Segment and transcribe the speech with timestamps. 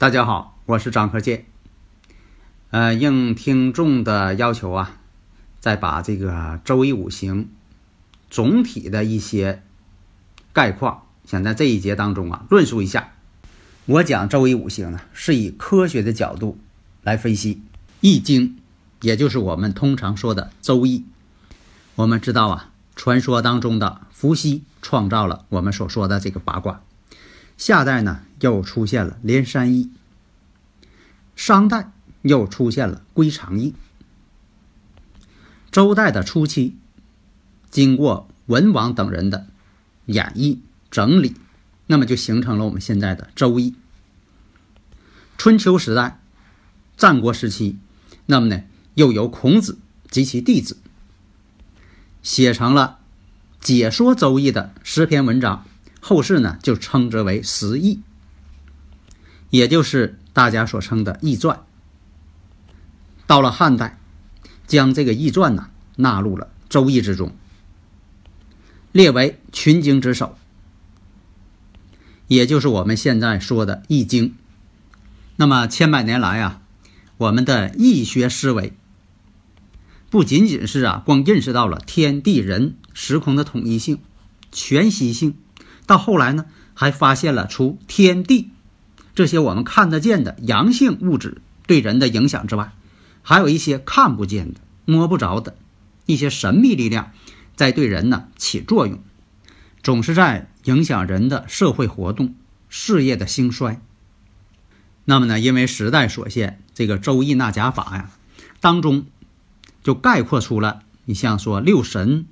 [0.00, 1.44] 大家好，我是张克建。
[2.70, 4.96] 呃，应听众的要求啊，
[5.60, 7.50] 再把这个周易五行
[8.30, 9.62] 总体的一些
[10.54, 13.12] 概况，想在这一节当中啊论述一下。
[13.84, 16.56] 我讲周易五行呢，是以科学的角度
[17.02, 17.56] 来分析
[18.00, 18.48] 《易经》，
[19.02, 21.04] 也就是我们通常说的周易。
[21.96, 26.80] 我们知道啊，传说当中的伏羲创造了我们所说的这个八卦。
[27.58, 29.90] 夏代呢，又出现了连山易；
[31.40, 33.72] 商代又出现了归藏易；
[35.72, 36.76] 周代的初期，
[37.70, 39.46] 经过文王等人的
[40.04, 40.58] 演绎
[40.90, 41.34] 整理，
[41.86, 43.74] 那么就形成了我们现在的周易。
[45.38, 46.20] 春秋时代、
[46.98, 47.78] 战国时期，
[48.26, 48.64] 那么呢，
[48.96, 49.78] 又由孔子
[50.10, 50.76] 及其弟子
[52.22, 52.98] 写成了
[53.62, 55.64] 解说周易的十篇文章。
[56.00, 58.02] 后世呢就称之为十易，
[59.48, 61.62] 也就是大家所称的易传。
[63.26, 63.98] 到了汉代，
[64.66, 67.34] 将这个易传呢纳入了周易之中，
[68.92, 70.36] 列为群经之首，
[72.26, 74.34] 也就是我们现在说的易经。
[75.36, 76.60] 那么千百年来啊，
[77.16, 78.72] 我们的易学思维
[80.10, 84.00] 不仅仅是啊光认识到了天地人时空的统一性、
[84.50, 85.36] 全息性。
[85.86, 88.50] 到后来呢，还发现了除天地
[89.20, 92.72] 这些我们看得见的阳性物质对人的影响之外，
[93.20, 95.58] 还有一些看不见的、摸不着的
[96.06, 97.12] 一些神秘力量
[97.54, 98.98] 在对人呢起作用，
[99.82, 102.34] 总是在影响人的社会活动、
[102.70, 103.82] 事业的兴衰。
[105.04, 108.10] 那么呢，因为时代所限，这个《周易纳甲法》呀
[108.60, 109.04] 当中
[109.82, 112.24] 就概括出了你像说六神、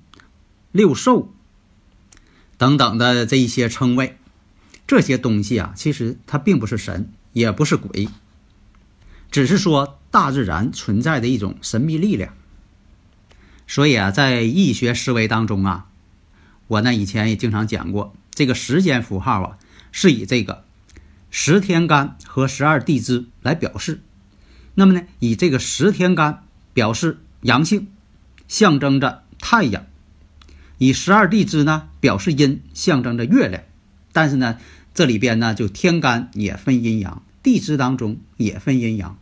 [0.73, 1.31] 六兽。
[2.57, 4.18] 等等的这一些称谓，
[4.89, 8.09] 这些东西啊，其实它并不是神，也不是鬼，
[9.31, 12.35] 只是说大自然存在的一种神秘力量。
[13.67, 15.89] 所以啊，在易学思维当中啊，
[16.69, 19.59] 我呢以前也经常讲过，这个时间符号啊，
[19.93, 20.65] 是以这个
[21.31, 24.01] 十天干和十二地支来表示。
[24.75, 27.89] 那么呢，以这个十天干表示阳性，
[28.47, 29.85] 象征着太阳。
[30.79, 33.65] 以十二地支呢表示阴，象征着月亮，
[34.13, 34.59] 但是呢，
[34.99, 39.17] 这里边呢就天干也分阴阳，地支当中也分阴阳。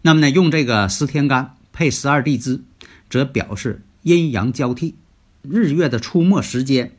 [0.00, 2.62] 那么呢，用这个十天干配十二地支，
[3.10, 4.94] 则表示阴阳交替，
[5.42, 6.96] 日月的出没时间，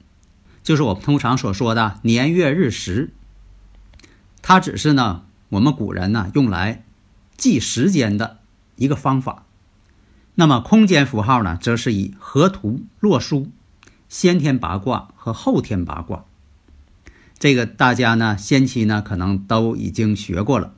[0.62, 3.12] 就是我们通常所说的年月日时。
[4.44, 6.84] 它只是呢，我们古人呢用来
[7.38, 8.38] 记时间的
[8.75, 9.47] 一个方法。
[10.35, 13.50] 那么空间符号呢，则是以河图、洛书、
[14.09, 16.25] 先天八卦和后天八卦。
[17.39, 20.73] 这个大家呢，先期呢可能都已经学过了。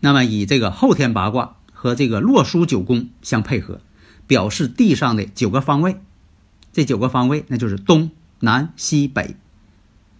[0.00, 3.80] 那么以这个后天八卦和这个洛书九宫相配合，
[4.26, 6.00] 表示地上的九个方位。
[6.72, 9.36] 这九个方位，那就是东南西北、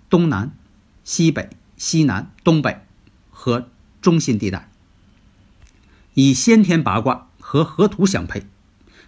[0.09, 0.53] 东南、
[1.05, 2.81] 西北、西南、东北
[3.31, 3.69] 和
[4.01, 4.71] 中心地带。
[6.15, 7.27] 以先天八卦。
[7.43, 8.47] 和河图相配，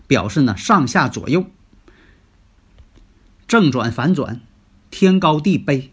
[0.08, 1.46] 表示呢上下左右、
[3.46, 4.40] 正转反转、
[4.90, 5.90] 天高地卑、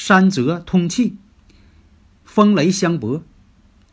[0.00, 1.16] 山泽通气、
[2.22, 3.24] 风雷相搏、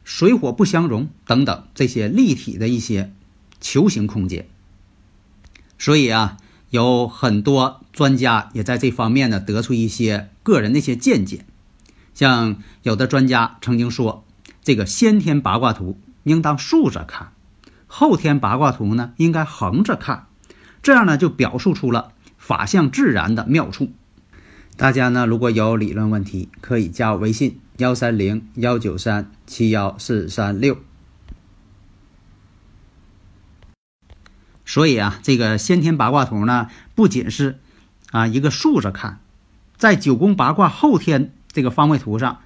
[0.03, 3.11] 水火不相容等等这些立体的一些
[3.59, 4.47] 球形空间。
[5.79, 6.37] 所以啊，
[6.69, 11.43] 有很多专家也在这方面呢得出一些个人的一些见解。
[12.13, 14.23] 像有的专家曾经说，
[14.61, 17.33] 这个先天八卦图应当竖着看。
[17.87, 20.27] 后天八卦图呢，应该横着看，
[20.83, 23.91] 这样呢就表述出了法相自然的妙处。
[24.77, 30.77] 大家呢如果有理论问题，可以加我微信幺三零幺九三七幺四三六。
[34.65, 37.59] 所以啊，这个先天八卦图呢，不仅是
[38.11, 39.19] 啊一个竖着看，
[39.77, 42.41] 在九宫八卦后天这个方位图上，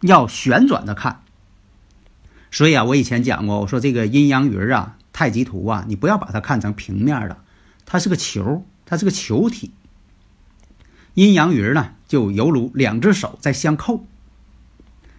[0.00, 1.22] 要旋转的看。
[2.50, 7.36] 所以啊，我以前讲过，我说这个阴阳鱼啊、太极图啊，你不要把它看成平面的，
[7.86, 9.70] 它是个球，它是个球体。
[11.14, 14.06] 阴阳鱼呢，就犹如两只手在相扣，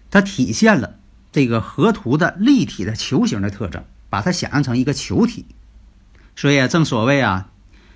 [0.10, 1.00] 它体现了
[1.32, 5.46] 这个河图的立体的球形的特征，把它想象成一个球体。
[6.36, 7.52] 所以啊，正所谓啊，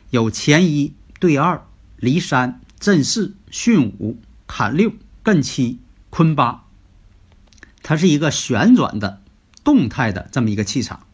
[0.09, 1.65] 有乾一对二、
[1.97, 4.91] 离三、震四、巽五、坎六、
[5.23, 5.79] 艮七、
[6.09, 6.65] 坤八，
[7.81, 9.21] 它是一个旋转的。
[9.65, 11.05] 动态的这么一个气场，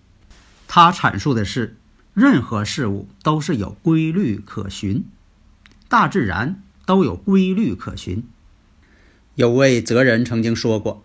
[0.67, 1.77] 它阐述的是
[2.15, 5.05] 任何事物都是有规律可循，
[5.87, 8.24] 大自然都有规律可循。
[9.36, 11.03] 有位哲人曾经说过：“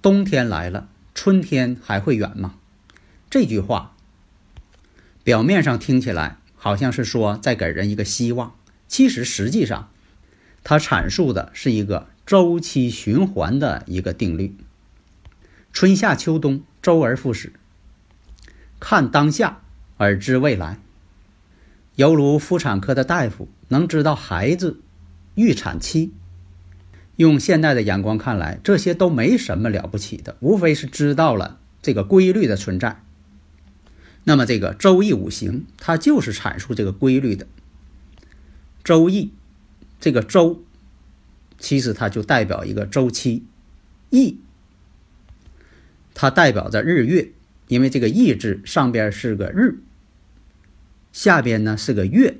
[0.00, 2.54] 冬天来了，春天还会远吗？”
[3.28, 3.94] 这句话
[5.22, 8.54] 表面上听起来好像是说在给人一个希望，
[8.88, 9.90] 其实实际上
[10.64, 14.56] 它阐述的是一个周期循环的一个定律。
[15.70, 16.62] 春夏秋冬。
[16.80, 17.52] 周而复始，
[18.80, 19.60] 看当下
[19.98, 20.78] 而知未来，
[21.96, 24.80] 犹如妇产科的大夫能知道孩子
[25.34, 26.12] 预产期。
[27.16, 33.02] 用现代的眼光看来，这些都没什么了不起的，无非是知道了这个规律的存在。
[34.24, 37.46] 那么，这个周易五行它就是阐述这个规律的。
[38.82, 39.32] 周易
[40.00, 40.62] 这个周，
[41.58, 43.44] 其实它就代表一个周期，
[44.08, 44.38] 易。
[46.14, 47.32] 它代表着日月，
[47.68, 49.78] 因为这个“易”字上边是个日，
[51.12, 52.38] 下边呢是个月，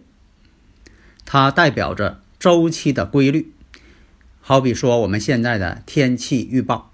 [1.25, 3.53] 它代表着周期的规律。
[4.41, 6.91] 好比说我们现在的天气预报，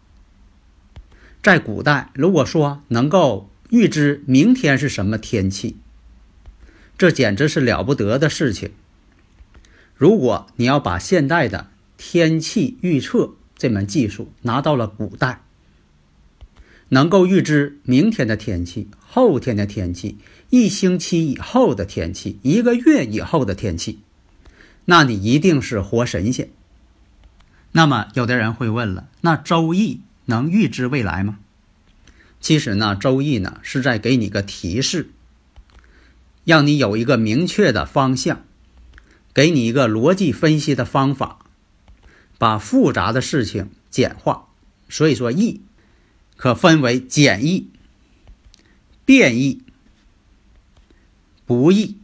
[1.42, 5.76] 在古代，如果说能够预知明天是什么天气，
[6.98, 8.72] 这简直是了不得的事情。
[9.94, 15.42] 如果你要把现代的天气预测这门技术拿到了古代，
[16.90, 20.18] 能够预知明天的天气、后天的天气、
[20.50, 24.00] 一星期以后的天气、一个月以后的天气，
[24.86, 26.48] 那你一定是活神仙。
[27.72, 31.38] 那么，有的人会问了：那《周易》能预知未来吗？
[32.40, 35.10] 其实呢，《周易》呢是在给你个提示，
[36.44, 38.44] 让你有一个明确的方向，
[39.34, 41.40] 给你一个逻辑分析的方法，
[42.38, 44.48] 把复杂的事情简化。
[44.88, 45.52] 所以说，《易》。
[46.38, 47.70] 可分为简易、
[49.06, 49.62] 变易、
[51.46, 51.96] 不易。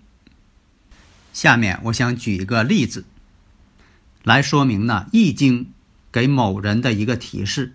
[1.33, 3.05] 下面我想举一个例子，
[4.23, 5.65] 来说明呢《易经》
[6.13, 7.75] 给某人的一个提示。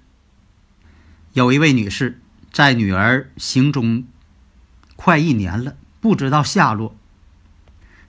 [1.33, 2.21] 有一位女士
[2.51, 4.05] 在女儿行踪
[4.95, 6.95] 快一年了，不知道下落，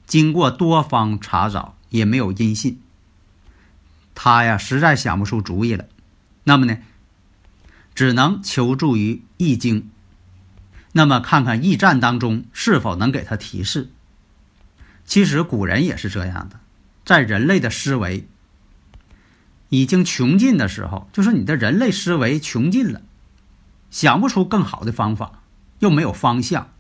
[0.07, 2.81] 经过多方查找也没有音信，
[4.15, 5.87] 她呀实在想不出主意了。
[6.45, 6.79] 那么呢？
[7.95, 9.91] 只能求助于易经，
[10.93, 13.91] 那么看看驿站当中是否能给他提示。
[15.09, 16.61] 其实古人也是这样的，
[17.05, 18.29] 在人类的思维
[19.71, 23.01] 已经穷尽的时候，就是你的人类思维穷尽了，
[23.91, 25.43] 想不出更好的方法，
[25.79, 26.71] 又没有方向，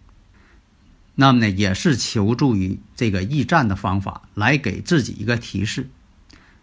[1.14, 5.88] 那么呢，也是求助于这个驿站的方法来给自己一个提示。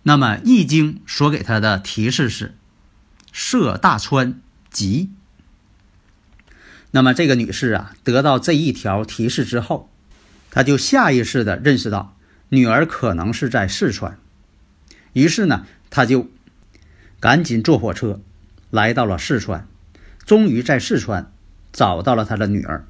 [0.03, 2.55] 那么易经所给他的提示是：
[3.31, 4.39] 涉大川。
[4.69, 5.09] 急。
[6.91, 9.89] 那么这个女士啊，得到这一条提示之后，
[10.55, 12.15] 他就下意识的认识到
[12.47, 14.17] 女儿可能是在四川，
[15.11, 16.29] 于是呢，他就
[17.19, 18.21] 赶紧坐火车
[18.69, 19.67] 来到了四川，
[20.25, 21.29] 终于在四川
[21.73, 22.85] 找到了他的女儿。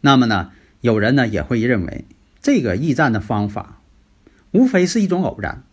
[0.00, 2.06] 那么呢，有人呢也会认为
[2.40, 3.82] 这个驿站的方法
[4.52, 5.64] 无非是一种偶然，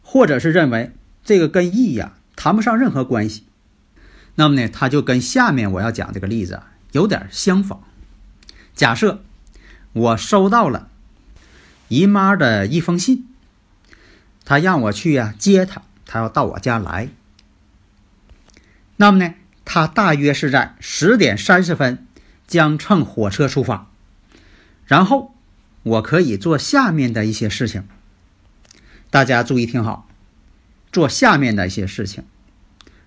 [0.00, 2.14] 或者是认为这个跟驿呀。
[2.34, 3.44] 谈不上任何关系，
[4.36, 7.82] 那么呢，他就跟下面我要讲这个例子啊有点相仿。
[8.76, 9.24] 假设
[9.92, 10.88] 我收到了
[11.88, 13.26] 姨妈的一封信，
[14.44, 17.08] 她让我去呀接她，她要到我家来。
[18.96, 22.06] 那么呢，她大约是在十点三十分
[22.46, 23.90] 将乘火车出发，
[24.84, 25.34] 然后
[25.82, 27.88] 我可以做下面的一些事情。
[29.10, 30.06] 大家注意听好。
[30.92, 32.24] 做下面的一些事情。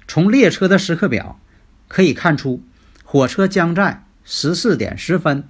[0.08, 1.40] 从列车的时刻表
[1.88, 2.62] 可以看出，
[3.04, 5.48] 火车将在十四点十分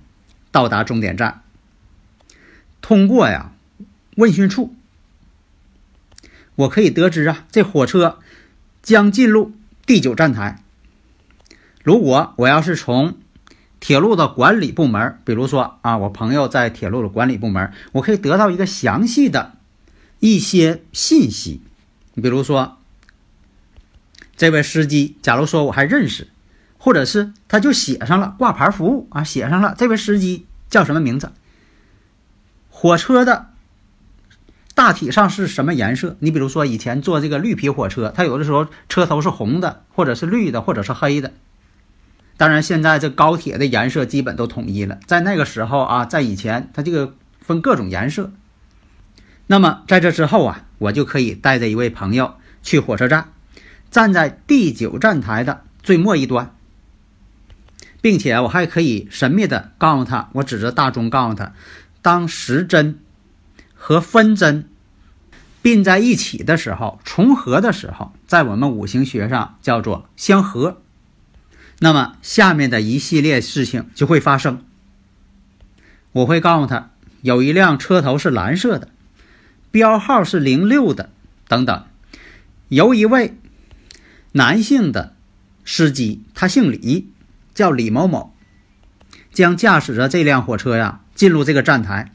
[0.51, 1.41] 到达终点站。
[2.81, 3.53] 通过呀
[4.15, 4.73] 问讯处，
[6.55, 8.19] 我可以得知啊，这火车
[8.81, 9.53] 将进入
[9.85, 10.63] 第九站台。
[11.83, 13.17] 如果我要是从
[13.79, 19.57] 铁路的管理部门，比如说啊，我朋友在铁路的管理部门，我可以得到一个详细的
[20.19, 21.61] 一些信息。
[22.15, 22.77] 比如说，
[24.35, 26.27] 这位司机，假如说我还认识，
[26.79, 31.31] 或者是他就写上了挂牌服务啊，写上了这位司机叫什么名字？
[32.69, 33.49] 火车的
[34.73, 36.15] 大体上是什么颜色？
[36.19, 41.33] 你比如说以前坐这个绿皮火车，它有的时候车头是红的，或者是绿的，或者是黑的。
[42.37, 44.97] 当然，现在这高铁的颜色基本都统一了。
[45.05, 48.31] 在那个时候啊，在以前，它这个分各种颜色。
[49.47, 53.33] 那么在这之后啊，我就可以带着一位朋友去火车站，
[53.91, 56.55] 站在第九站台的最末一端，
[58.01, 61.53] 并且我还可以神秘的告诉他，我指着大钟告诉他，
[62.01, 62.99] 当时针
[63.73, 64.69] 和分针
[65.61, 70.81] 并在一起的时候，重合的时候，在我们五行学上叫做相合。
[71.79, 74.63] 那么下面的一系列事情就会发生。
[76.11, 76.91] 我会告诉他，
[77.21, 78.89] 有一辆车头是蓝色的，
[79.71, 81.09] 标号是零六的，
[81.47, 81.85] 等等。
[82.69, 83.37] 由一位
[84.33, 85.15] 男性的
[85.63, 87.09] 司机，他姓李，
[87.59, 88.33] 叫李某某，
[89.33, 92.09] 将驾驶着这辆火车呀进入这个站台。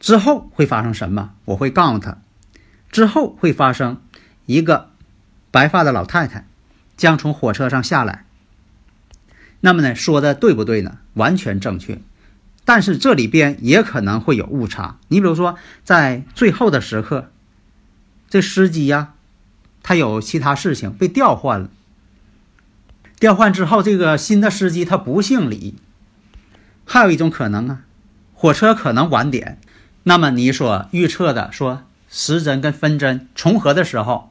[0.00, 1.34] 之后会发生什么？
[1.44, 2.18] 我会告诉他，
[2.90, 4.02] 之后会发生
[4.46, 4.90] 一个
[5.52, 6.44] 白发的老太太
[6.96, 8.24] 将从火车上下来。
[9.60, 10.98] 那么呢，说的对不对呢？
[11.14, 12.02] 完全正确，
[12.64, 14.98] 但是这里边也可能会有误差。
[15.06, 17.30] 你比如说，在最后的时刻，
[18.28, 19.14] 这司机呀，
[19.84, 21.70] 他有其他事情被调换了。
[23.18, 25.74] 调换之后，这个新的司机他不姓李。
[26.84, 27.80] 还有一种可能啊，
[28.34, 29.58] 火车可能晚点。
[30.04, 34.30] 那么你所预测的说时针跟分针重合的时候，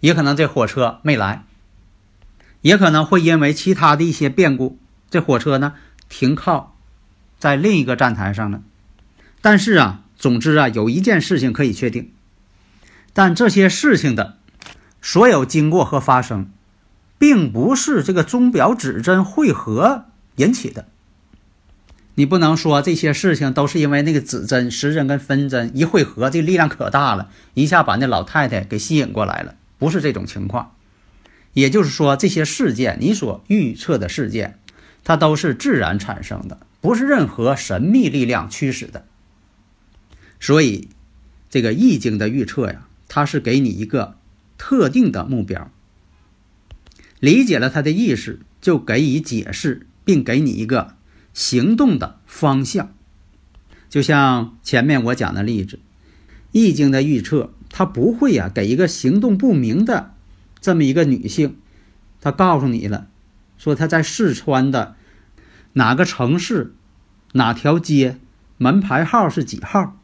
[0.00, 1.44] 也可能这火车没来。
[2.62, 4.78] 也可能会因为其他的一些变故，
[5.10, 5.74] 这火车呢
[6.08, 6.74] 停靠
[7.38, 8.62] 在另一个站台上了。
[9.42, 12.10] 但是啊，总之啊，有一件事情可以确定，
[13.12, 14.38] 但这些事情的
[15.02, 16.48] 所有经过和发生，
[17.24, 20.04] 并不是这个钟表指针汇合
[20.36, 20.84] 引起的。
[22.16, 30.72] 你不能说这些事情都是因为那个指针、时针跟分针一汇合，这力量可大了，一下把那老太太给吸引过来了，不是这种情况。
[31.54, 34.58] 也就是说，这些事件你所预测的事件，
[35.02, 39.06] 它都是自然产生的，不是任何神秘力量驱使的。
[40.38, 40.90] 所以，
[41.48, 44.18] 这个易经的预测呀，它是给你一个
[44.58, 45.70] 特定的目标，
[47.24, 50.94] 理解了他的意思，就给予解释，并给你一个
[51.32, 52.92] 行动的方向。
[53.88, 55.78] 就像前面我讲的例子，
[56.52, 60.12] 易经的预测，他不会呀给一个行动不明的。
[60.60, 61.56] 这么一个女性，
[62.20, 63.08] 她告诉你了，
[63.56, 64.94] 说她在四川的
[65.72, 66.74] 哪个城市，
[67.32, 68.18] 哪条街，
[68.58, 69.98] 门牌号是几号。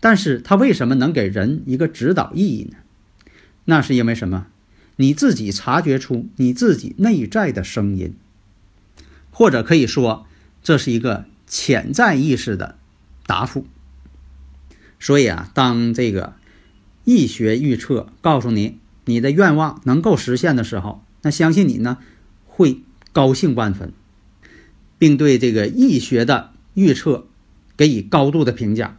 [0.00, 2.78] 但是她为什么能给人一个指导意义呢？
[3.66, 4.48] 那是因为什么？
[4.96, 8.14] 你自己察觉出你自己内在的声音，
[9.30, 10.26] 或者可以说，
[10.62, 12.76] 这是一个潜在意识的
[13.26, 13.66] 答复。
[14.98, 16.34] 所以啊，当这个
[17.04, 18.78] 易学预测告诉你。
[19.08, 21.98] 你的愿望能够实现的时候，那相信你呢
[22.44, 22.80] 会
[23.12, 23.92] 高兴万分，
[24.98, 27.28] 并对这个易学的预测
[27.76, 28.98] 给予高度的评价。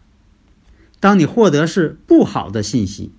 [1.02, 3.12] 当你获得是不好的信息，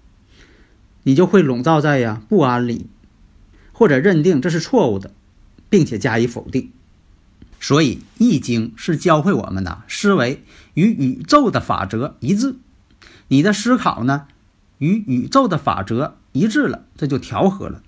[1.02, 2.86] 你就会笼罩在呀不安里，
[3.72, 5.12] 或者认定这是错误的，
[5.68, 6.72] 并且加以否定。
[7.60, 12.56] 所以，易经是教会我们的思维与宇宙的法则一致，
[13.28, 14.26] 你的思考呢
[14.78, 16.16] 与宇宙的法则。
[16.32, 17.82] 一致了，这就调和了，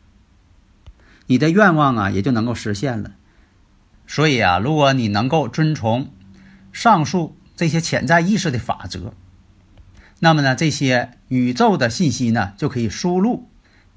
[1.27, 3.13] 你的愿望啊也就能够实现了。
[4.09, 6.11] 所以啊，如果你能够遵从
[6.73, 9.13] 上述这些潜在意识的法则，
[10.21, 13.49] 那么呢，这些宇宙的信息呢就可以输入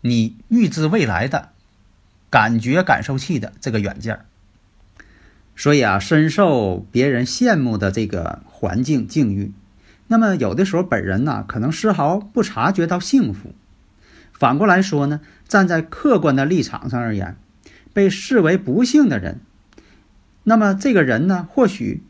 [0.02, 1.50] 你预知未来的
[2.30, 4.22] 感觉感受器的这个软件。
[5.56, 9.52] 所以啊，深受别人羡慕的这个环境境遇，
[10.08, 13.54] 那么有的时候本人呢可能丝毫不察觉到幸福。
[14.32, 17.36] 反过来说呢，站在客观的立场上而言，
[17.94, 19.42] 被视为不幸的人，
[20.44, 22.02] 那么这个人呢，或许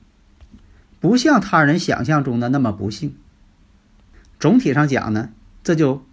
[1.02, 3.16] 不像他人想象中的那么不幸。
[4.44, 5.30] 总体上讲呢，
[5.64, 6.06] 这就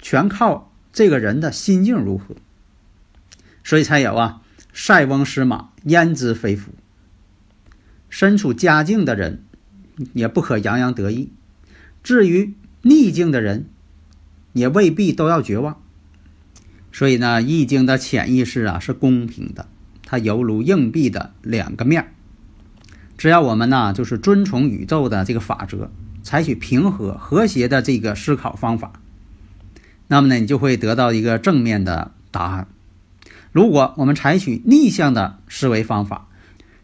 [0.00, 2.34] 全靠这个人的心境如何。
[3.62, 4.42] 所以才有啊，
[4.74, 6.72] 塞翁失马焉知非福。
[8.10, 9.44] 身处佳境的人
[10.12, 11.30] 也不可洋洋得意，
[12.02, 13.66] 至于逆境的人。
[14.54, 15.80] 也未必都要绝望，
[16.90, 19.68] 所以呢，《易经》的潜意识啊是公平的，
[20.04, 22.08] 它犹如硬币的两个面儿
[23.16, 25.92] 只要我们呢，就是遵从宇宙的这个法则，
[26.28, 29.00] 采取平和和谐的这个思考方法，
[30.08, 32.68] 那么呢，你就会得到一个正面的答案。
[33.50, 36.28] 如果我们采取逆向的思维方法，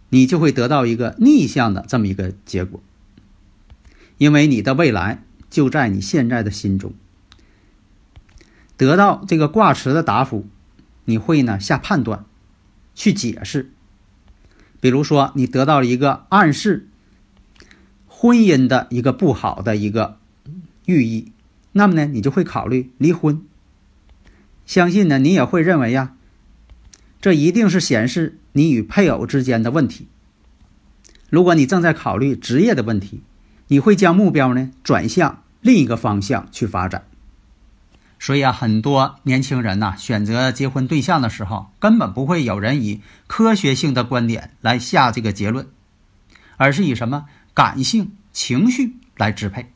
[0.09, 2.83] 你就会得到一个逆向的这么一个结果。
[4.17, 6.95] 因为你的未来就在你现在的心中。
[8.79, 10.47] 得到这个卦辞的答复，
[11.05, 12.25] 你会呢下判断，
[12.95, 13.71] 去解释。
[14.81, 16.89] 比如说，你得到了一个暗示
[18.25, 20.17] 婚姻的一个不好的一个
[20.87, 21.31] 寓意，
[21.73, 23.43] 那么呢，你就会考虑离婚。
[24.65, 26.15] 相信呢，你也会认为呀，
[27.21, 30.09] 这一定是显示你与配偶之间的问题。
[31.29, 33.21] 如果你正在考虑职业的问题，
[33.69, 37.05] 你会将目标呢转向另一个方向去发展。
[38.19, 45.67] 所以啊，很多年轻人呐，选择结婚对象的时候，根本不会有人以科学性的观点来下这个结论，
[46.57, 49.71] 而是以什么感性情绪来支配。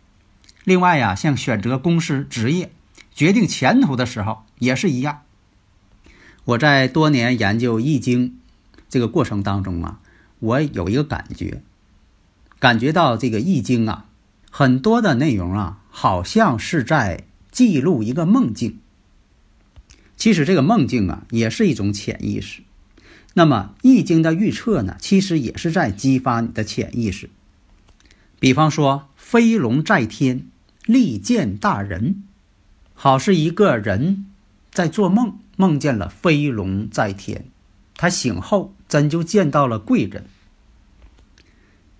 [0.64, 2.70] 另外呀，像选择公司、职业、
[3.14, 5.22] 决定前途的时候也是一样。
[6.44, 8.38] 我在多年研究易经
[8.90, 10.00] 这个过程当中啊，
[10.40, 11.62] 我有一个感觉，
[12.58, 14.04] 感觉到这个易经啊，
[14.50, 17.24] 很多的内容啊，好像是在。
[17.50, 18.78] 记录一个梦境，
[20.16, 22.62] 其实这个梦境啊，也是一种潜意识。
[23.34, 27.30] 那么《易经》的预测呢，其实也是在激发你的潜意识。
[28.40, 30.46] 比方说，飞龙在天，
[30.84, 32.22] 利见大人，
[32.94, 34.26] 好是一个人
[34.70, 37.46] 在做梦，梦见了飞龙在天，
[37.96, 40.22] 他醒后真就见到了贵人。《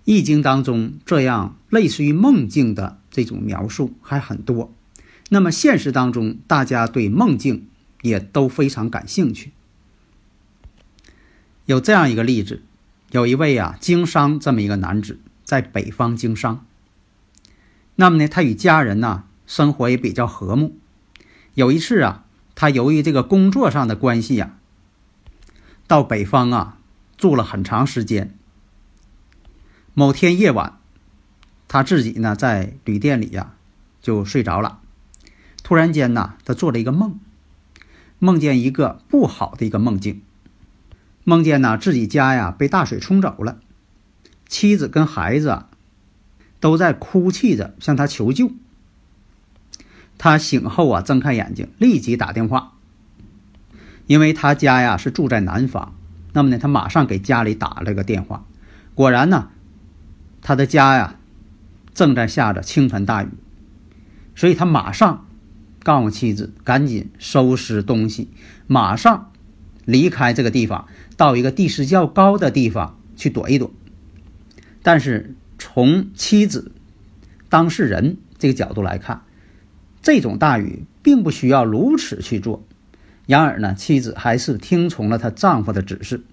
[0.05, 4.73] 易经》当中这样类似于梦境的这种描述还很多。
[5.29, 7.67] 那么现实当中，大家对梦境
[8.01, 9.51] 也都非常感兴趣。
[11.65, 12.63] 有这样一个例子，
[13.11, 15.19] 有一位啊经商这么一个男子，
[15.49, 16.63] 在北方经商。
[17.95, 20.77] 那么呢，他与家人呢生活也比较和睦。
[21.55, 24.59] 有一次啊，他由于这个工作上的关系呀，
[25.87, 26.77] 到北方啊
[27.17, 28.35] 住了很长时间。
[29.95, 30.77] 某天夜晚，
[31.67, 33.55] 他自己呢在旅店里呀
[34.03, 34.81] 就睡着了。
[35.63, 37.19] 突然间呐，他做了一个梦，
[38.19, 40.21] 梦见一个不好的一个梦境，
[41.23, 43.59] 梦见呢自己家呀被大水冲走了，
[44.49, 45.69] 妻子跟孩子啊
[46.59, 48.51] 都在哭泣着向他求救。
[50.17, 52.73] 他醒后啊睁开眼睛，立即打电话，
[54.07, 55.95] 因为他家呀是住在南方，
[56.33, 58.43] 那么呢他马上给家里打了个电话，
[58.93, 59.47] 果然呢
[60.41, 61.15] 他的家呀
[61.93, 63.29] 正在下着倾盆大雨，
[64.35, 65.25] 所以他马上。
[65.81, 68.27] 告诉妻子赶紧收拾东西，
[68.67, 69.31] 马上
[69.85, 73.71] 离开这个地方，到一个地势较高的地方去躲一躲。
[74.81, 76.71] 但是从妻子
[77.49, 79.21] 当事人这个角度来看，
[80.01, 82.63] 这种大雨并不需要如此去做。
[83.27, 86.23] 然而呢，妻子还是听从了她丈夫的指示。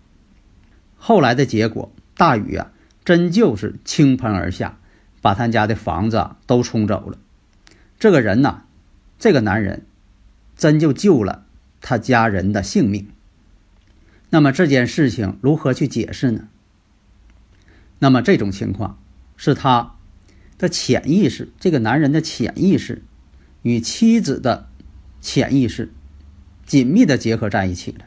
[0.97, 2.71] 后来的结果，大雨啊，
[3.05, 4.79] 真就是倾盆而下，
[5.21, 7.19] 把他家的房子都冲走了。
[7.99, 8.63] 这个人呢？
[9.19, 9.87] 这个男人
[10.57, 11.47] 真就救了
[11.81, 13.09] 他家人的性命。
[14.31, 16.49] 那么这件事情如何去解释呢？
[17.99, 18.99] 那么这种情况
[19.37, 19.95] 是他
[20.59, 23.03] 的潜意识，这个男人的潜意识
[23.63, 24.69] 与妻子的
[25.21, 25.93] 潜意识
[26.65, 28.07] 紧密的结合在一起了，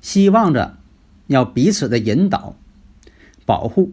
[0.00, 0.78] 希望着
[1.26, 2.56] 要彼此的引导、
[3.44, 3.92] 保护，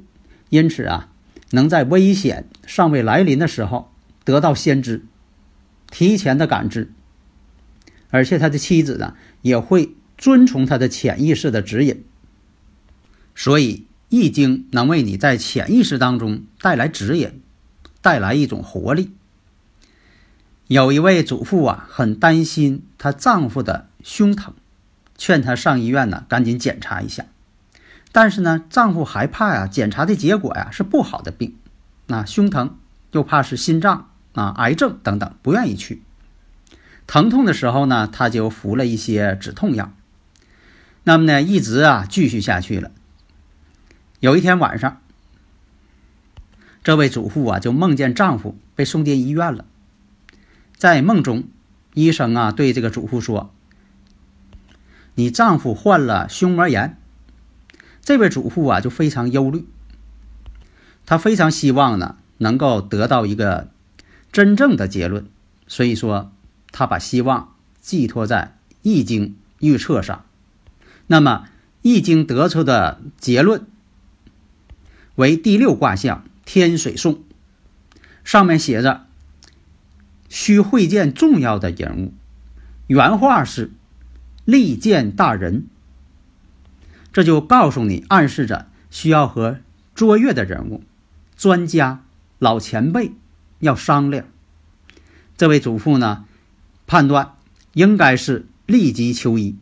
[0.49, 1.09] 因此啊，
[1.51, 3.91] 能在危险尚未来临的时候
[4.23, 5.05] 得到先知。
[5.89, 6.91] 提前的感知，
[8.09, 12.03] 而且他的妻子呢也会遵从他的潜意识的指引，
[13.33, 13.75] 所以
[14.09, 17.41] 《易经》能为你在潜意识当中带来指引，
[18.01, 19.11] 带来一种活力。
[20.67, 24.53] 有一位主妇啊，很担心她丈夫的胸疼，
[25.17, 27.25] 劝她上医院呢赶紧检查一下，
[28.11, 31.55] 但是呢，丈夫害怕呀，检查的结果呀是不好的病，
[32.07, 32.77] 那胸疼
[33.11, 34.09] 又怕是心脏。
[34.33, 36.03] 啊，癌症等等，不愿意去。
[37.07, 39.91] 疼痛的时候呢，他就服了一些止痛药。
[41.05, 42.91] 那么呢，一直啊继续下去了。
[44.19, 45.01] 有一天晚上，
[46.83, 49.65] 这位主妇啊就梦见丈夫被送进医院了。
[50.75, 51.43] 在梦中，
[51.93, 53.51] 医生啊对这个主妇说
[55.15, 56.97] ：“你丈夫患了胸膜炎。”
[58.01, 59.65] 这位主妇啊就非常忧虑，
[61.05, 63.69] 她非常希望呢能够得到一个。
[64.29, 65.25] 真正的结论，
[65.67, 66.31] 所以说
[66.71, 70.25] 她把希望寄托在《易经》预测上。
[71.07, 71.45] 那么，
[71.81, 73.65] 《易经》得出的结论
[75.17, 77.23] 为第六卦象天水讼，
[78.23, 79.07] 上面写着
[80.29, 82.13] ：“需会见重要的人物。
[82.85, 83.71] 原话是
[84.45, 85.65] “力见大人”，
[87.11, 89.59] 这就告诉你，暗示着需要和
[89.95, 90.83] 卓越的人物、
[91.35, 92.03] 专家、
[92.37, 93.13] 老前辈
[93.57, 94.27] 要商量。
[95.35, 96.25] 这位祖父呢，
[96.85, 97.33] 判断
[97.73, 99.55] 应该是立即求医，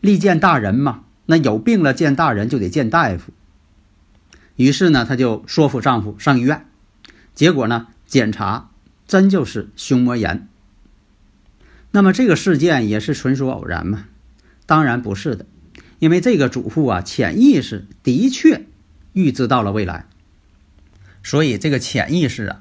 [0.00, 1.04] 力见大人嘛。
[1.26, 3.32] 那有病了见大人就得见大夫。
[4.60, 6.66] 于是呢，她就说服丈夫上医院。
[7.34, 8.68] 结果呢，检查
[9.08, 10.46] 真就是胸膜炎。
[11.92, 14.04] 那么这个事件也是纯属偶然吗？
[14.66, 15.46] 当然不是的，
[15.98, 18.66] 因为这个主妇啊，潜意识的确
[19.14, 20.04] 预知到了未来，
[21.22, 22.60] 所以这个潜意识啊，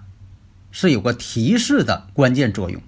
[0.71, 2.81] 是有个提示的关键作用。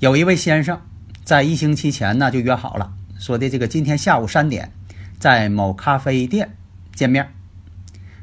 [0.00, 0.82] 有一位先生
[1.24, 4.70] 在一星期前呢就约好了，说的这个今天下午三点
[5.18, 6.58] 在某咖啡店
[6.94, 7.32] 见面，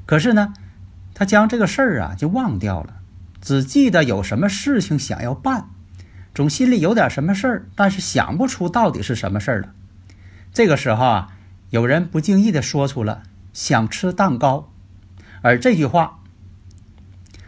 [0.06, 0.54] 可是呢。
[1.12, 3.02] 他将这个事儿啊就忘掉了，
[3.42, 5.68] 只记得有什么事情想要办，
[6.34, 9.74] 总心里有点什么事儿，但是想不出到底是什么事儿了。
[10.54, 11.36] 这个时候啊，
[11.72, 14.72] 有人不经意的说出了想吃蛋糕，
[15.42, 16.20] 而这句话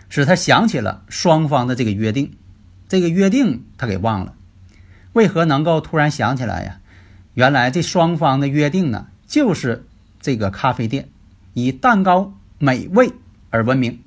[0.09, 2.35] 使他想起了双方的这个约定，
[2.89, 4.33] 这个约定他给忘了。
[5.13, 6.81] 为何能够突然想起来呀？
[7.35, 9.85] 原来这双方的约定呢，就是
[10.21, 11.09] 这个咖啡店
[11.53, 13.11] 以蛋糕美味。
[13.53, 13.99] 而闻名。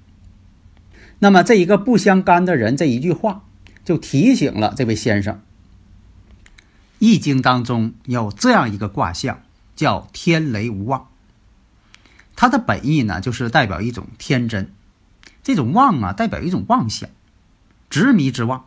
[1.18, 3.44] 那么，这一个不相干的人这一句话，
[3.84, 5.34] 就提醒了这位先生，
[6.98, 9.42] 《易经》当中有这样一个卦象，
[9.76, 11.08] 叫天雷无妄。
[12.34, 14.72] 它的本意呢，就是代表一种天真，
[15.42, 17.10] 这种妄啊，代表一种妄想、
[17.90, 18.64] 执迷之妄，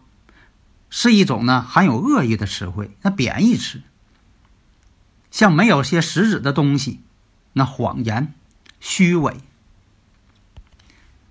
[0.92, 3.82] 是一种呢含有恶意的词汇，那贬义词，
[5.32, 7.02] 像没有些实质的东西，
[7.54, 8.34] 那谎言、
[8.80, 9.38] 虚伪。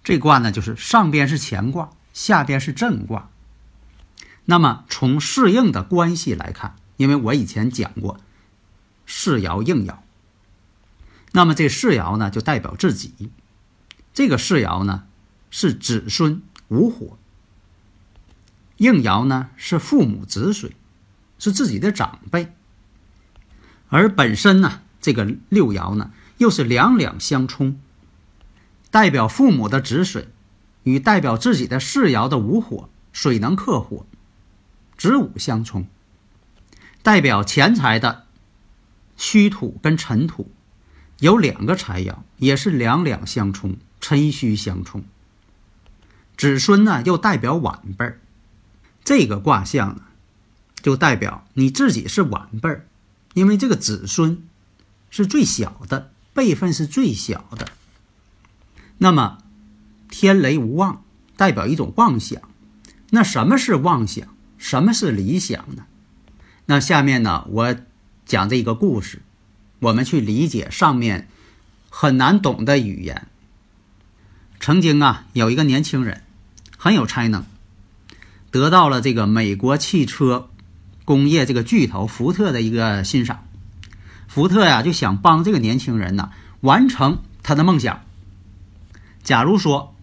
[0.02, 3.29] 这卦呢，就是上边是乾卦，下边是震卦。
[4.44, 8.20] 那么从适应的关系来看，因为我以前讲过
[9.05, 9.96] 世爻应爻，
[11.33, 13.33] 那么这世爻呢就代表自己，
[14.14, 15.05] 这个世爻呢
[15.50, 17.18] 是子孙无火，
[18.76, 20.76] 应爻呢是父母子水，
[21.40, 22.55] 是自己的长辈，
[23.88, 27.79] 而本身呢这个六爻呢又是两两相冲。
[28.90, 30.27] 代表父母的子水，
[30.83, 34.05] 与代表自己的世爻的午火，水能克火，
[34.99, 35.87] 子午相冲。
[37.05, 38.25] 代表钱财的
[39.16, 40.51] 虚土跟辰土，
[41.21, 45.05] 有两个财爻，也是两两相冲，辰戌相冲。
[46.37, 48.19] 子孙呢，又代表晚辈儿。
[49.05, 50.03] 这个卦象呢，
[50.83, 52.88] 就代表你自己是晚辈儿，
[53.35, 54.45] 因为这个子孙
[55.16, 57.68] 是最小的，辈分是最小的。
[58.98, 59.38] 那么，
[60.11, 61.02] 天雷无妄，
[61.38, 62.42] 代表一种妄想。
[63.09, 64.29] 那什么是妄想？
[64.59, 65.87] 什么是理想呢？
[66.66, 67.74] 那下面呢，我
[68.26, 69.22] 讲这一个故事，
[69.79, 71.29] 我们去理解上面
[71.88, 73.26] 很难懂的语言。
[74.61, 76.24] 曾经啊，有一个年轻人
[76.76, 77.46] 很有才能，
[78.50, 80.50] 得到了这个美国汽车
[81.07, 83.45] 工业这个巨头福特的一个欣赏。
[84.37, 88.03] 福特呀，就想帮这个年轻人呢完成他的梦想。
[89.22, 89.94] 假如说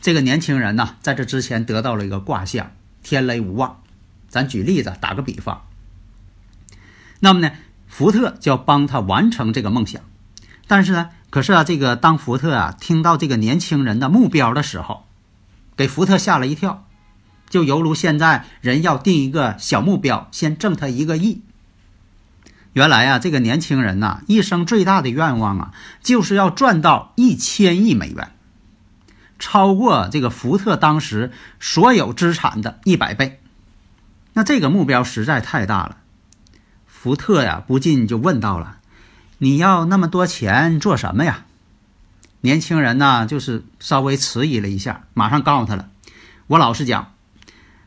[0.00, 2.72] 这个年轻人呢，在这之前得到了一个卦象
[3.04, 3.82] “天雷无望”，
[4.28, 5.62] 咱举例子，打个比方。
[7.20, 7.52] 那么呢，
[7.86, 10.02] 福特就要帮他完成这个梦想。
[10.66, 15.06] 但是呢，可是啊，这个当福特啊听到这个年轻人的目标的时候，
[15.76, 16.88] 给福特吓了一跳，
[17.48, 21.42] 就犹如现在人要定一个小目标，先挣他一个亿。
[22.72, 28.30] 原来啊，这个年轻人呐，一生最大的愿望啊，就是要赚到一千亿美元，
[29.40, 33.40] 超过这个福特当时所有资产的一百倍。
[34.34, 35.96] 那这个目标实在太大了，
[36.86, 38.76] 福特呀，不禁就问到了
[39.38, 41.44] ：“你要那么多钱做什么呀？”
[42.42, 45.88] 年轻人呢，就是稍微迟疑了一下，马上告诉他了
[46.46, 47.14] ：“我老实讲，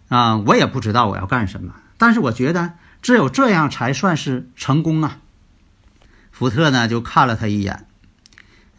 [0.09, 5.19] 啊，我也不知道我要干什么，但是我觉得。”只有这样才算是成功啊！
[6.31, 7.85] 福特呢就看了他一眼，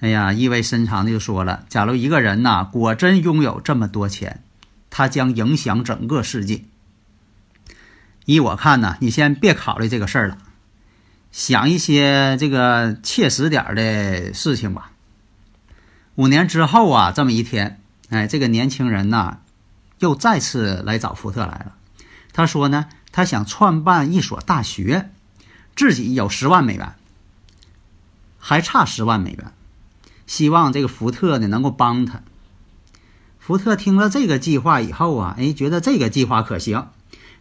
[0.01, 4.43] 哎呀，意味深长的就说了：“假如一个人呐果真拥有这么多钱，
[4.89, 6.65] 他将影响整个世界。
[8.25, 10.39] 依我看呢，你先别考虑这个事儿了，
[11.31, 14.91] 想一些这个切实点的事情吧。”
[16.17, 19.41] 五年之后啊，这么一天，哎，这个年轻人呐
[19.99, 21.75] 又再次来找福特来了。
[22.33, 22.87] 他说呢。
[23.15, 25.13] 他想创办一所大学，
[25.77, 26.97] 自己有十万美元，
[28.41, 29.53] 还差十万美元，
[30.27, 32.25] 希望这个福特呢能够帮他。
[33.39, 36.89] 福特听了这个计划以后啊，哎，觉得这个计划可行，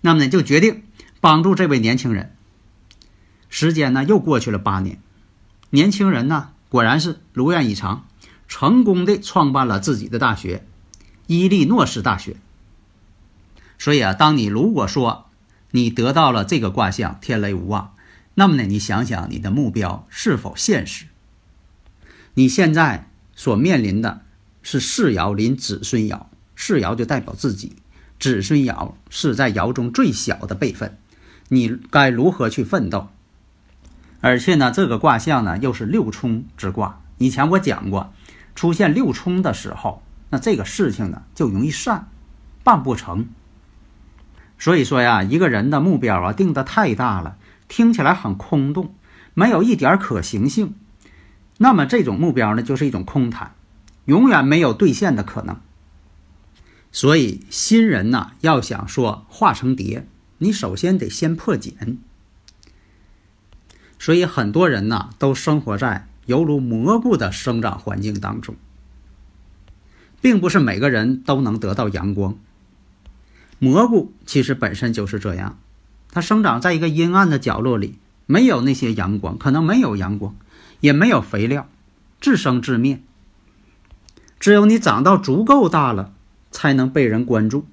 [0.02, 0.84] 那么呢，就决定
[1.20, 2.36] 帮助这位年轻人。
[3.50, 5.00] 时间呢又过去了八年，
[5.72, 8.06] 年轻人呢果然是如愿以偿，
[8.48, 10.68] 成功的创办了自己的大学——
[11.26, 12.38] 伊利诺斯大学。
[13.80, 15.32] 所以啊，当你如果说
[15.76, 17.96] 你得到了这个卦象天雷无妄，
[18.36, 21.06] 那么呢，你想想你的目标是否现实？
[22.36, 24.22] 你现在所面临的
[24.62, 27.76] 是世爻临子孙爻，世爻就代表自己，
[28.20, 30.96] 子孙爻是在爻中最小的辈分，
[31.50, 33.10] 你该如何去奋斗？
[34.22, 37.02] 而且呢，这个卦象呢又是六冲之卦。
[37.18, 38.14] 以前我讲过，
[38.54, 42.08] 出现六冲的时候，那这个事情呢就容易散，
[42.64, 43.28] 办不成。
[44.64, 48.96] 所以说呀，一个人的目标啊定的太大了，听起来很空洞，
[49.34, 50.74] 没有一点可行性，
[51.58, 53.56] 那么这种目标呢就是一种空谈，
[54.06, 55.60] 永远没有兑现的可能。
[56.94, 61.98] 所以新人呢要想说化成蝶，你首先得先破茧。
[64.00, 68.56] 所以很多人呢，都生活在犹如蘑菇的生长环境当中，
[70.22, 72.38] 并不是每个人都能得到阳光。
[73.64, 75.58] 蘑菇其实本身就是这样，
[76.12, 80.36] 它生长在一个阴暗的角落里，没有那些阳光，可能没有阳光，
[80.82, 81.70] 也没有肥料，
[82.20, 83.02] 自生自灭。
[84.38, 86.12] 只有你长到足够大了，
[86.52, 87.66] 才能被人关注。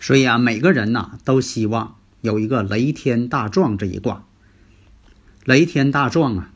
[0.00, 4.24] 所以啊，每个人呐，都希望有一个雷天大壮这一卦。
[5.44, 6.50] 雷天大壮啊，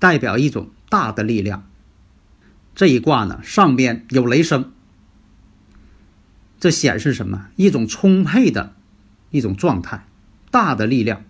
[0.00, 1.64] 代表一种大的力量。
[2.74, 4.72] 这一卦呢，上边有雷声，
[6.60, 7.48] 这显示什么？
[7.56, 8.74] 一种充沛的
[9.30, 10.06] 一种状态，
[10.50, 11.22] 大的力量，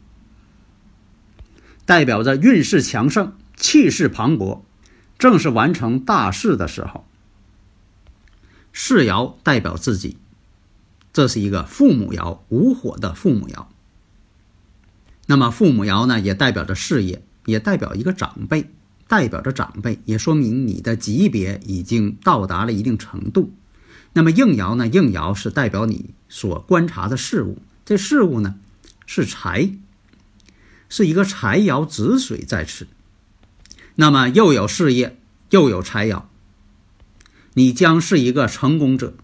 [1.84, 4.62] 代表着运势强盛，气势磅礴，
[5.18, 7.04] 正是完成大事的时候。
[8.72, 10.18] 世爻代表自己，
[11.12, 13.66] 这是一个父母爻，无火的父母爻。
[15.26, 18.70] 那么父母爻呢，也代表着事业，也代表一个长辈，
[19.08, 23.52] 代表着长辈，也说明你的级别已经到达了一定程度。
[24.14, 28.55] 那么应爻呢，应爻是代表你所观察的事物，这事物呢
[29.05, 29.70] 是财，
[30.88, 32.87] 是一个财爻子水在此。
[33.96, 36.22] 那么又有事业，又有财爻，
[37.53, 39.14] 你将是一个成功者。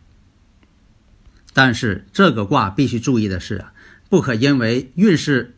[1.54, 3.72] 但是这个卦必须注意的是啊，
[4.10, 5.56] 不可因为运势。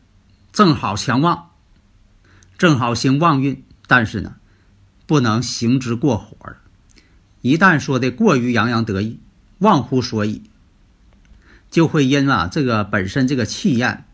[0.53, 1.53] 正好强旺，
[2.59, 4.37] 正好行旺运，但是呢，
[5.07, 6.59] 不能行之过火了。
[7.43, 9.19] 一旦说的过于洋洋得意、
[9.59, 10.43] 忘乎所以，
[11.71, 14.05] 就会因啊这个本身这个气焰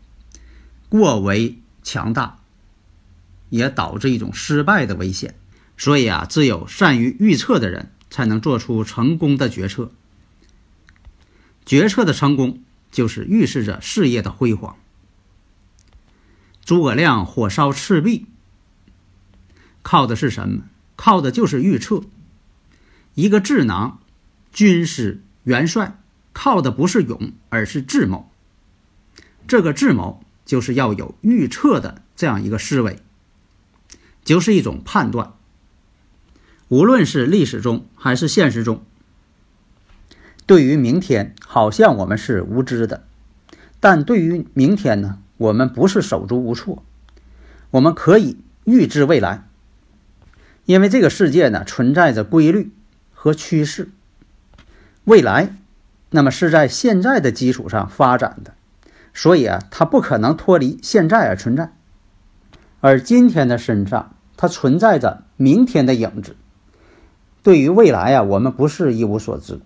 [0.89, 2.39] 过为强大，
[3.49, 5.35] 也导致一种失败的危险。
[5.77, 9.91] 所以啊，只有善于预测的人，才能做出成功的决策。
[11.65, 14.75] 决策的成功，就是预示着事业的辉煌。
[16.65, 18.25] 诸葛亮火烧赤壁，
[19.83, 20.63] 靠的是什么？
[20.95, 22.01] 靠的就是预测。
[23.19, 23.99] 一个智囊、
[24.53, 25.99] 军师、元帅，
[26.31, 28.31] 靠的不是勇，而是智谋。
[29.45, 33.01] 这个智谋就是要有预测的这样一个思维，
[34.23, 35.33] 就是一种判断。
[36.69, 38.85] 无论是历史中还是现实中，
[40.45, 43.05] 对于明天，好像我们是无知的，
[43.81, 45.19] 但对于明天呢？
[45.35, 46.85] 我们不是手足无措，
[47.71, 49.45] 我们可以预知未来，
[50.63, 52.71] 因为这个世界呢存在着规律
[53.21, 53.89] 和趋势，
[55.03, 55.53] 未来
[56.11, 58.53] 那么是在现在的基础上发展的，
[59.13, 61.73] 所以啊，它不可能脱离现在而存在，
[62.79, 66.37] 而今天的身上它存在着明天的影子。
[67.43, 69.59] 对于未来啊，我们不是一无所知，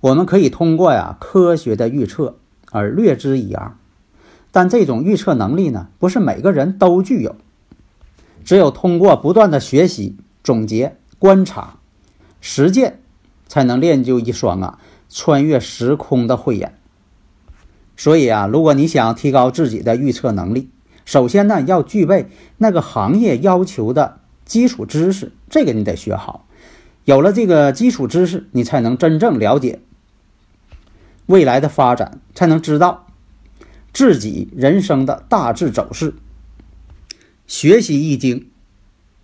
[0.00, 2.38] 我们可以通过呀科学的预测
[2.72, 3.76] 而略知一二。
[4.50, 7.36] 但这种预测能力呢，不是每个人都具有。
[8.44, 11.75] 只有通过不断的学习、总结、观察、
[12.48, 13.00] 实践，
[13.48, 14.78] 才能练就一双啊
[15.08, 16.78] 穿越时空的慧眼。
[17.96, 20.70] 所以啊，如果你想提高自己的预测能力，
[21.04, 22.28] 首先呢要具备
[22.58, 26.46] 那个行业要求的基础知识，这个你得学好。
[27.04, 29.80] 有了这个基础知识，你才能真正了解
[31.26, 33.08] 未来的发展，才能知道。
[33.92, 36.14] 自己人生的大致走势，
[37.48, 38.50] 学习易经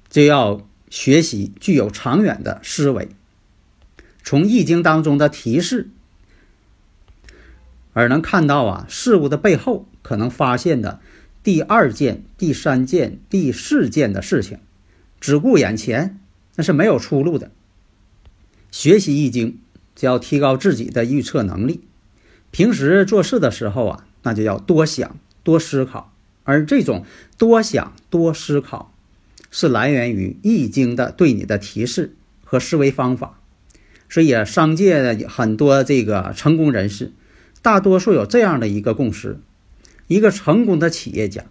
[0.09, 0.61] 就要
[0.93, 3.09] 学习具有长远的思维，
[4.23, 5.89] 从易经当中的提示，
[7.95, 11.01] 而能看到啊事物的背后可能发现的
[11.43, 14.59] 第二件、第三件、第四件的事情，
[15.19, 16.21] 只顾眼前
[16.57, 17.51] 那是没有出路的。
[18.71, 19.59] 学习易经
[19.97, 21.81] 就要提高自己的预测能力。
[22.51, 26.13] 平时做事的时候啊，那就要多想、多思考。
[26.45, 27.07] 而这种
[27.39, 28.92] 多想、多思考，
[29.53, 33.39] 是来源于易经的对你的提示和思维方法。
[34.09, 37.13] 所以啊，商界很多这个成功人士，
[37.63, 39.39] 大多数有这样的一个共识：
[40.07, 41.45] 一个成功的企业家，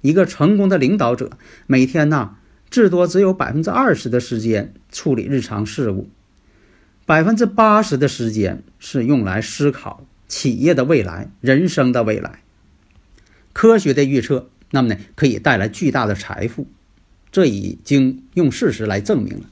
[0.00, 1.30] 一个成功的领导者，
[1.66, 2.36] 每天呢，
[2.70, 6.08] 至多只有百分之二十的时间处理日常事务，
[7.06, 12.40] 百分之八十的时间是用来思考企业的未来、人生的未来。
[13.52, 16.66] 科学的预测，那么呢，可以带来巨大的财富，
[17.30, 19.50] 这已经用事实来证明了，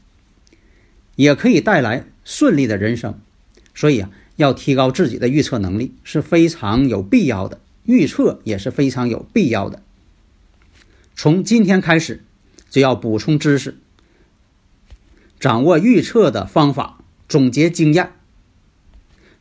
[1.16, 2.06] 也可以带来。
[2.28, 3.20] 顺利的人生，
[3.72, 9.80] 所以啊，要提高自己的预测能力是非常有必要的，预测也是非常有必要的。
[11.14, 12.24] 从今天开始，
[12.68, 13.76] 就要补充知识，
[15.38, 18.10] 掌握预测的方法，总结经验，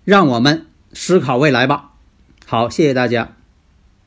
[0.04, 1.94] 让我们思考未来吧。
[2.46, 3.36] 好，谢谢大家。